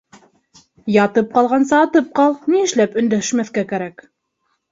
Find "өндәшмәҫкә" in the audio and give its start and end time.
3.01-3.65